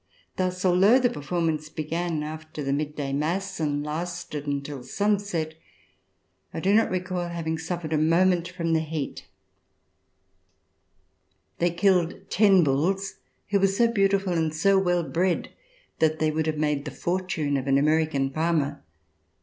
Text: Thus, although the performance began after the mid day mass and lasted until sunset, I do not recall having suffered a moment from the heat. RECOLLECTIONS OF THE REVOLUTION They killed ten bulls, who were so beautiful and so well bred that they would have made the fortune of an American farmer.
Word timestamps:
Thus, 0.35 0.65
although 0.65 0.97
the 0.97 1.11
performance 1.11 1.69
began 1.69 2.23
after 2.23 2.63
the 2.63 2.73
mid 2.73 2.95
day 2.95 3.13
mass 3.13 3.59
and 3.59 3.83
lasted 3.83 4.47
until 4.47 4.81
sunset, 4.81 5.53
I 6.51 6.59
do 6.59 6.73
not 6.73 6.89
recall 6.89 7.27
having 7.27 7.59
suffered 7.59 7.93
a 7.93 7.99
moment 7.99 8.47
from 8.47 8.73
the 8.73 8.79
heat. 8.79 9.27
RECOLLECTIONS 11.59 11.59
OF 11.59 11.59
THE 11.59 11.65
REVOLUTION 11.65 12.15
They 12.15 12.15
killed 12.17 12.31
ten 12.31 12.63
bulls, 12.63 13.15
who 13.51 13.59
were 13.59 13.67
so 13.67 13.89
beautiful 13.91 14.33
and 14.33 14.51
so 14.51 14.79
well 14.79 15.03
bred 15.07 15.51
that 15.99 16.17
they 16.17 16.31
would 16.31 16.47
have 16.47 16.57
made 16.57 16.85
the 16.85 16.89
fortune 16.89 17.55
of 17.55 17.67
an 17.67 17.77
American 17.77 18.31
farmer. 18.31 18.81